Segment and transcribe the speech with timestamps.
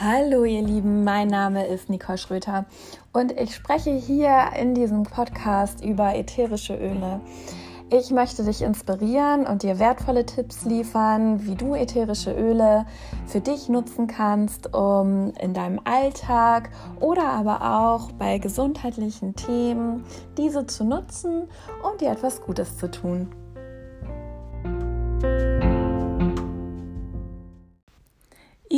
[0.00, 2.66] Hallo ihr Lieben, mein Name ist Nicole Schröter
[3.12, 7.20] und ich spreche hier in diesem Podcast über ätherische Öle.
[7.90, 12.86] Ich möchte dich inspirieren und dir wertvolle Tipps liefern, wie du ätherische Öle
[13.26, 16.70] für dich nutzen kannst, um in deinem Alltag
[17.00, 20.04] oder aber auch bei gesundheitlichen Themen
[20.36, 21.48] diese zu nutzen
[21.82, 23.34] und dir etwas Gutes zu tun.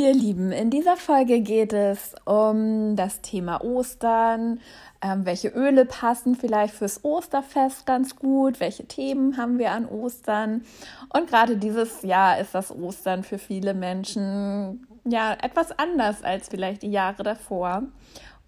[0.01, 4.59] Ihr Lieben, in dieser Folge geht es um das Thema Ostern.
[4.99, 8.59] Ähm, welche Öle passen vielleicht fürs Osterfest ganz gut?
[8.59, 10.63] Welche Themen haben wir an Ostern?
[11.13, 16.81] Und gerade dieses Jahr ist das Ostern für viele Menschen ja etwas anders als vielleicht
[16.81, 17.83] die Jahre davor.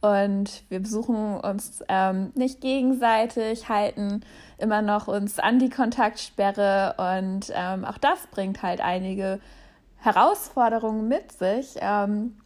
[0.02, 4.22] Und wir besuchen uns ähm, nicht gegenseitig, halten
[4.58, 9.39] immer noch uns an die Kontaktsperre und ähm, auch das bringt halt einige
[10.03, 12.38] Herausforderungen mit sich, ähm,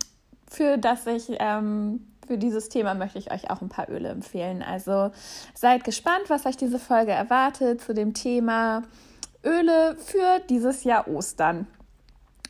[0.47, 4.61] für das ich ähm, für dieses Thema möchte ich euch auch ein paar Öle empfehlen.
[4.61, 5.11] Also
[5.53, 8.83] seid gespannt, was euch diese Folge erwartet zu dem Thema
[9.45, 11.67] Öle für dieses Jahr Ostern.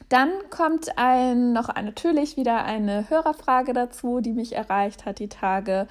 [0.09, 5.87] Dann kommt ein, noch natürlich wieder eine Hörerfrage dazu, die mich erreicht hat die Tage.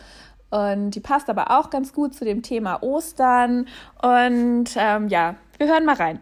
[0.51, 3.69] Und die passt aber auch ganz gut zu dem Thema Ostern.
[4.03, 6.21] Und ähm, ja, wir hören mal rein.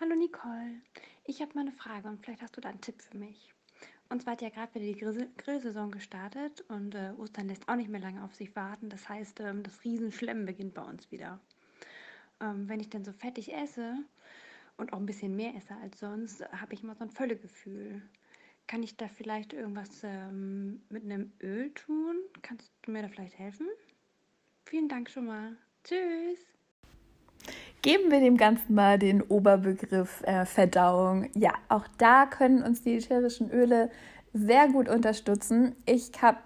[0.00, 0.80] Hallo Nicole,
[1.26, 3.52] ich habe mal eine Frage und vielleicht hast du da einen Tipp für mich.
[4.08, 7.90] Und zwar hat ja gerade wieder die Grillsaison gestartet und äh, Ostern lässt auch nicht
[7.90, 8.88] mehr lange auf sich warten.
[8.88, 11.38] Das heißt, ähm, das Riesenschlemmen beginnt bei uns wieder.
[12.40, 13.94] Ähm, wenn ich dann so fettig esse
[14.78, 18.00] und auch ein bisschen mehr esse als sonst, habe ich immer so ein Völlegefühl.
[18.66, 22.16] Kann ich da vielleicht irgendwas ähm, mit einem Öl tun?
[22.40, 23.68] Kannst du mir da vielleicht helfen?
[24.64, 25.58] Vielen Dank schon mal.
[25.84, 26.38] Tschüss.
[27.82, 31.30] Geben wir dem Ganzen mal den Oberbegriff äh, Verdauung.
[31.34, 33.90] Ja, auch da können uns die ätherischen Öle
[34.34, 35.74] sehr gut unterstützen.
[35.86, 36.38] Ich habe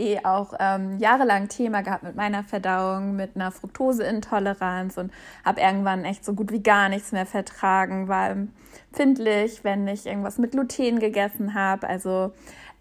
[0.00, 5.12] eh auch ähm, jahrelang Thema gehabt mit meiner Verdauung, mit einer Fructoseintoleranz und
[5.44, 10.38] habe irgendwann echt so gut wie gar nichts mehr vertragen, war empfindlich, wenn ich irgendwas
[10.38, 11.88] mit Gluten gegessen habe.
[11.88, 12.32] Also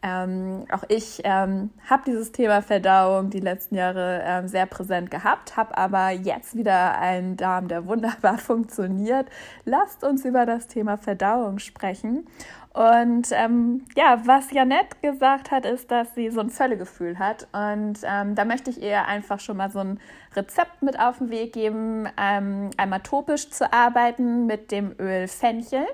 [0.03, 5.56] ähm, auch ich ähm, habe dieses Thema Verdauung die letzten Jahre ähm, sehr präsent gehabt,
[5.56, 9.28] habe aber jetzt wieder einen Darm, der wunderbar funktioniert.
[9.64, 12.28] Lasst uns über das Thema Verdauung sprechen.
[12.74, 17.47] Und ähm, ja, was Janette gesagt hat, ist, dass sie so ein Völlegefühl hat.
[17.53, 20.00] Und ähm, da möchte ich ihr einfach schon mal so ein
[20.35, 25.85] Rezept mit auf den Weg geben, ähm, einmal topisch zu arbeiten mit dem Öl Fenchel.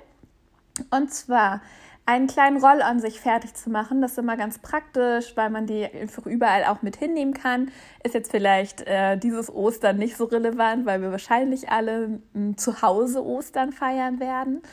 [0.90, 1.62] Und zwar
[2.10, 4.02] einen kleinen Roll an sich fertig zu machen.
[4.02, 7.70] Das ist immer ganz praktisch, weil man die einfach überall auch mit hinnehmen kann.
[8.04, 12.82] Ist jetzt vielleicht äh, dieses Ostern nicht so relevant, weil wir wahrscheinlich alle m, zu
[12.82, 14.64] Hause Ostern feiern werden.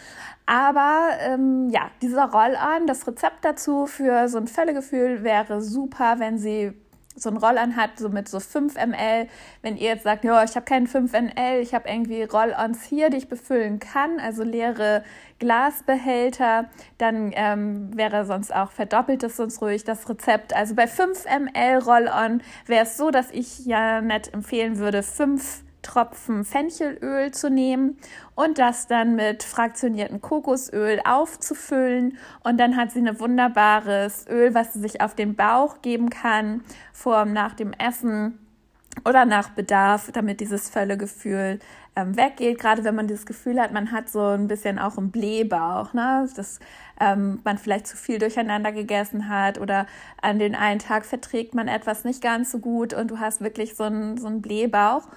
[0.47, 6.39] Aber ähm, ja, dieser Roll-on, das Rezept dazu für so ein Völlegefühl wäre super, wenn
[6.39, 6.73] Sie
[7.17, 9.29] so ein Roll-on hat, so mit so 5 ml.
[9.63, 13.11] Wenn ihr jetzt sagt, ja, ich habe keinen 5 ml, ich habe irgendwie Roll-ons hier,
[13.11, 15.03] die ich befüllen kann, also leere
[15.39, 16.67] Glasbehälter,
[16.99, 20.55] dann ähm, wäre sonst auch verdoppelt es uns ruhig das Rezept.
[20.55, 25.66] Also bei 5 ml Roll-on wäre es so, dass ich ja nicht empfehlen würde, 5
[25.87, 27.97] Tropfen Fenchelöl zu nehmen
[28.35, 32.19] und das dann mit fraktioniertem Kokosöl aufzufüllen.
[32.43, 36.63] Und dann hat sie ein wunderbares Öl, was sie sich auf den Bauch geben kann,
[36.93, 38.39] vor und nach dem Essen
[39.05, 41.61] oder nach Bedarf, damit dieses Völlegefühl
[41.95, 42.59] ähm, weggeht.
[42.59, 46.29] Gerade wenn man dieses Gefühl hat, man hat so ein bisschen auch einen Blähbauch, ne?
[46.35, 46.61] dass
[47.01, 49.87] ähm, man vielleicht zu viel durcheinander gegessen hat oder
[50.21, 53.77] an den einen Tag verträgt man etwas nicht ganz so gut und du hast wirklich
[53.77, 55.09] so einen, so einen Blähbauch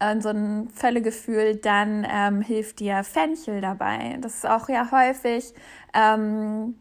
[0.00, 4.18] und so ein Völlegefühl, dann ähm, hilft dir Fenchel dabei.
[4.20, 5.54] Das ist auch ja häufig
[5.94, 6.74] ähm,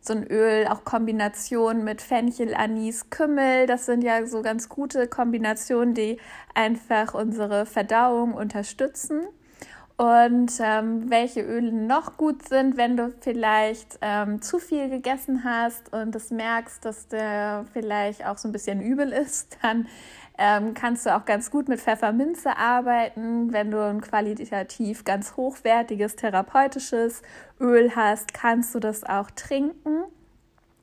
[0.00, 3.66] so ein Öl, auch Kombination mit Fenchel, Anis, Kümmel.
[3.66, 6.18] Das sind ja so ganz gute Kombinationen, die
[6.54, 9.22] einfach unsere Verdauung unterstützen.
[10.02, 15.92] Und ähm, welche Öle noch gut sind, wenn du vielleicht ähm, zu viel gegessen hast
[15.92, 19.86] und es merkst, dass der vielleicht auch so ein bisschen übel ist, dann
[20.38, 23.52] ähm, kannst du auch ganz gut mit Pfefferminze arbeiten.
[23.52, 27.22] Wenn du ein qualitativ ganz hochwertiges therapeutisches
[27.60, 30.02] Öl hast, kannst du das auch trinken.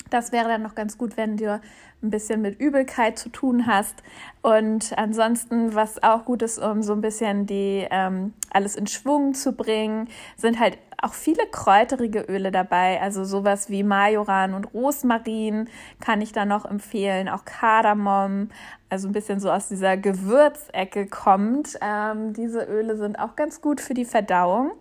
[0.10, 1.60] Das wäre dann noch ganz gut, wenn du
[2.02, 3.96] ein bisschen mit Übelkeit zu tun hast.
[4.42, 9.34] Und ansonsten, was auch gut ist, um so ein bisschen die ähm, alles in Schwung
[9.34, 10.08] zu bringen,
[10.38, 13.02] sind halt auch viele kräuterige Öle dabei.
[13.02, 15.70] Also sowas wie Majoran und Rosmarin
[16.00, 17.30] kann ich da noch empfehlen.
[17.30, 18.50] Auch Kardamom,
[18.90, 21.78] also ein bisschen so aus dieser Gewürzecke kommt.
[21.82, 24.72] Ähm, diese Öle sind auch ganz gut für die Verdauung.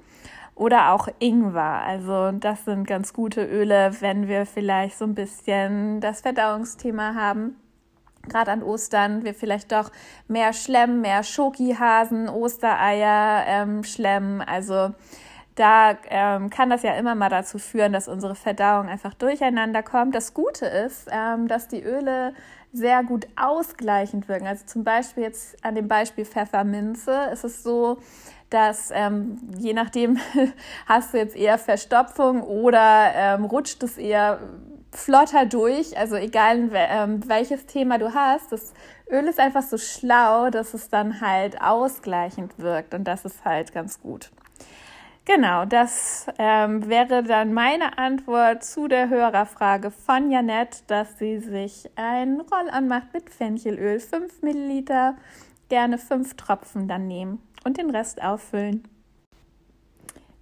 [0.58, 1.82] Oder auch Ingwer.
[1.86, 7.56] Also das sind ganz gute Öle, wenn wir vielleicht so ein bisschen das Verdauungsthema haben.
[8.28, 9.90] Gerade an Ostern wir vielleicht doch
[10.26, 14.42] mehr Schlemm, mehr Schokihasen, Ostereier ähm, schlemmen.
[14.42, 14.90] Also
[15.54, 20.14] da ähm, kann das ja immer mal dazu führen, dass unsere Verdauung einfach durcheinander kommt.
[20.14, 22.34] Das Gute ist, ähm, dass die Öle
[22.72, 24.46] sehr gut ausgleichend wirken.
[24.46, 27.98] Also zum Beispiel jetzt an dem Beispiel Pfefferminze ist es so,
[28.50, 30.18] dass ähm, je nachdem
[30.86, 34.40] hast du jetzt eher Verstopfung oder ähm, rutscht es eher
[34.92, 35.96] flotter durch.
[35.98, 38.72] Also egal ähm, welches Thema du hast, das
[39.10, 43.72] Öl ist einfach so schlau, dass es dann halt ausgleichend wirkt und das ist halt
[43.72, 44.30] ganz gut.
[45.24, 51.90] Genau, das ähm, wäre dann meine Antwort zu der Hörerfrage von Janette, dass sie sich
[51.96, 55.16] ein Roll-on macht mit Fenchelöl, 5 Milliliter,
[55.68, 58.82] gerne 5 Tropfen dann nehmen und den Rest auffüllen.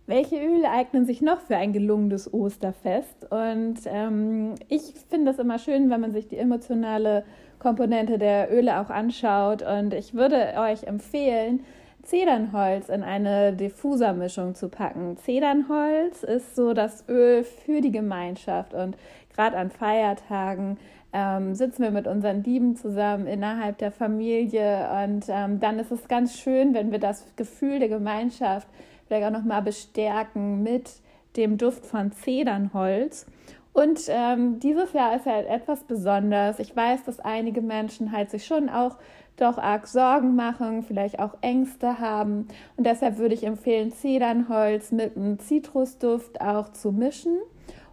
[0.06, 3.30] Welche Öle eignen sich noch für ein gelungenes Osterfest?
[3.30, 7.24] Und ähm, ich finde es immer schön, wenn man sich die emotionale
[7.58, 9.62] Komponente der Öle auch anschaut.
[9.62, 11.64] Und ich würde euch empfehlen,
[12.04, 15.16] Zedernholz in eine Diffusermischung zu packen.
[15.16, 18.96] Zedernholz ist so das Öl für die Gemeinschaft und
[19.34, 20.78] gerade an Feiertagen
[21.16, 26.06] ähm, sitzen wir mit unseren Lieben zusammen innerhalb der Familie und ähm, dann ist es
[26.08, 28.68] ganz schön, wenn wir das Gefühl der Gemeinschaft
[29.06, 30.90] vielleicht auch nochmal bestärken mit
[31.36, 33.24] dem Duft von Zedernholz.
[33.72, 36.58] Und ähm, dieses Jahr ist halt etwas besonders.
[36.58, 38.96] Ich weiß, dass einige Menschen halt sich schon auch
[39.36, 42.48] doch arg Sorgen machen, vielleicht auch Ängste haben.
[42.76, 47.36] Und deshalb würde ich empfehlen, Zedernholz mit einem Zitrusduft auch zu mischen.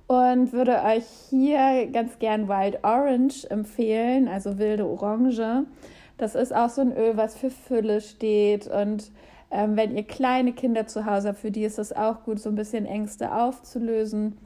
[0.07, 5.65] Und würde euch hier ganz gern Wild Orange empfehlen, also wilde Orange.
[6.17, 8.67] Das ist auch so ein Öl, was für Fülle steht.
[8.67, 9.11] Und
[9.49, 12.49] ähm, wenn ihr kleine Kinder zu Hause habt, für die ist es auch gut, so
[12.49, 14.37] ein bisschen Ängste aufzulösen.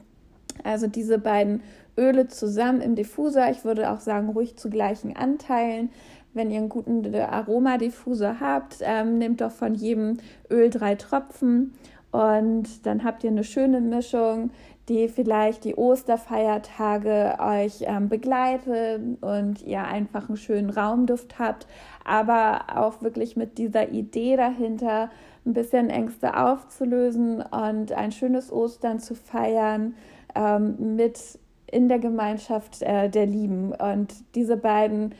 [0.64, 1.62] Also diese beiden
[1.96, 3.50] Öle zusammen im Diffuser.
[3.50, 5.90] Ich würde auch sagen, ruhig zu gleichen Anteilen.
[6.34, 10.18] Wenn ihr einen guten Aromadiffuser habt, ähm, nehmt doch von jedem
[10.50, 11.72] Öl drei Tropfen
[12.10, 14.50] und dann habt ihr eine schöne Mischung,
[14.88, 21.66] die vielleicht die Osterfeiertage euch ähm, begleitet und ihr einfach einen schönen Raumduft habt,
[22.04, 25.10] aber auch wirklich mit dieser Idee dahinter,
[25.44, 29.94] ein bisschen Ängste aufzulösen und ein schönes Ostern zu feiern
[30.34, 31.38] ähm, mit
[31.70, 33.72] in der Gemeinschaft äh, der Lieben.
[33.72, 35.14] Und diese beiden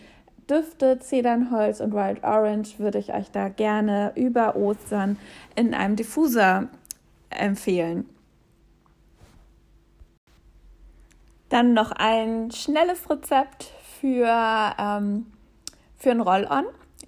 [0.49, 5.19] Düfte, Zedernholz und Wild Orange würde ich euch da gerne über Ostern
[5.57, 6.69] in einem Diffuser
[7.31, 8.07] empfehlen.
[11.49, 15.27] Dann noch ein schnelles Rezept für, ähm,
[15.97, 16.65] für ein Roll-On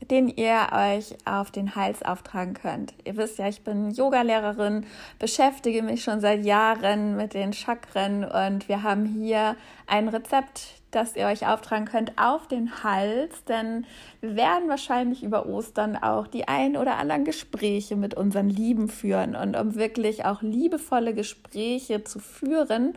[0.08, 2.94] den ihr euch auf den Hals auftragen könnt.
[3.04, 4.86] Ihr wisst ja, ich bin Yogalehrerin,
[5.18, 9.56] beschäftige mich schon seit Jahren mit den Chakren und wir haben hier
[9.86, 13.86] ein Rezept, das ihr euch auftragen könnt auf den Hals, denn
[14.20, 19.36] wir werden wahrscheinlich über Ostern auch die ein oder anderen Gespräche mit unseren Lieben führen
[19.36, 22.94] und um wirklich auch liebevolle Gespräche zu führen,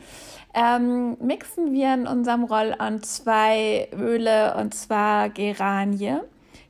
[0.55, 6.17] ähm, mixen wir in unserem Roll-on zwei Öle und zwar Geranie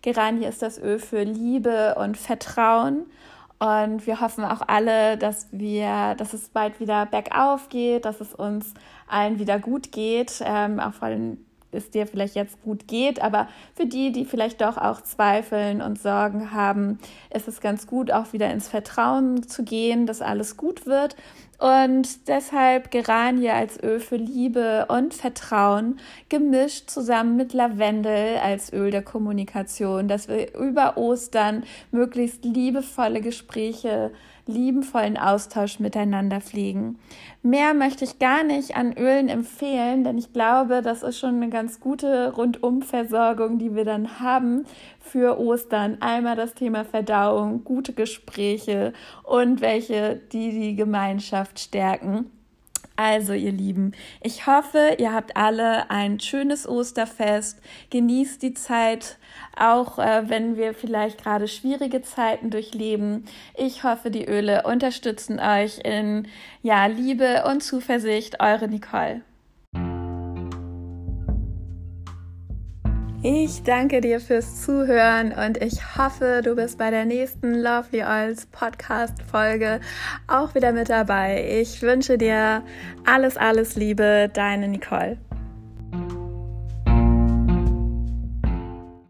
[0.03, 3.05] Geranie ist das Öl für Liebe und Vertrauen.
[3.57, 8.33] Und wir hoffen auch alle, dass wir, dass es bald wieder bergauf geht, dass es
[8.35, 8.73] uns
[9.07, 11.37] allen wieder gut geht, ähm, auch von
[11.73, 15.99] es dir vielleicht jetzt gut geht, aber für die, die vielleicht doch auch zweifeln und
[15.99, 16.99] Sorgen haben,
[17.33, 21.15] ist es ganz gut, auch wieder ins Vertrauen zu gehen, dass alles gut wird.
[21.63, 28.91] Und deshalb Geranie als Öl für Liebe und Vertrauen gemischt zusammen mit Lavendel als Öl
[28.91, 34.11] der Kommunikation, dass wir über Ostern möglichst liebevolle Gespräche
[34.45, 36.99] liebenvollen Austausch miteinander pflegen.
[37.43, 41.49] Mehr möchte ich gar nicht an Ölen empfehlen, denn ich glaube, das ist schon eine
[41.49, 44.65] ganz gute Rundumversorgung, die wir dann haben
[45.03, 45.97] für Ostern.
[45.99, 48.93] Einmal das Thema Verdauung, gute Gespräche
[49.23, 52.31] und welche, die die Gemeinschaft stärken.
[52.95, 57.59] Also, ihr Lieben, ich hoffe, ihr habt alle ein schönes Osterfest.
[57.89, 59.17] Genießt die Zeit,
[59.57, 63.25] auch äh, wenn wir vielleicht gerade schwierige Zeiten durchleben.
[63.55, 66.27] Ich hoffe, die Öle unterstützen euch in
[66.61, 68.39] ja, Liebe und Zuversicht.
[68.39, 69.21] Eure Nicole.
[73.25, 78.47] Ich danke dir fürs Zuhören und ich hoffe, du bist bei der nächsten Lovely Oils
[78.47, 79.79] Podcast Folge
[80.27, 81.61] auch wieder mit dabei.
[81.61, 82.63] Ich wünsche dir
[83.05, 85.17] alles, alles Liebe, deine Nicole.